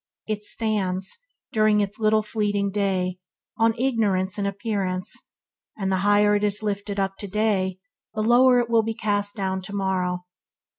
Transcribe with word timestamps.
It 0.25 0.43
stands, 0.43 1.15
during 1.51 1.79
its 1.79 1.99
little 1.99 2.23
fleeting 2.23 2.71
day, 2.71 3.19
on 3.57 3.77
ignorance 3.77 4.39
and 4.39 4.47
appearance, 4.47 5.15
and 5.77 5.91
the 5.91 5.97
higher 5.97 6.33
it 6.33 6.43
is 6.43 6.63
lifted 6.63 6.99
up 6.99 7.17
today 7.17 7.77
the 8.15 8.23
lower 8.23 8.57
it 8.57 8.67
will 8.67 8.81
be 8.81 8.95
cast 8.95 9.35
down 9.35 9.61
tomorrow. 9.61 10.25